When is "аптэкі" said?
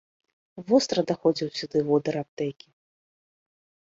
2.25-2.67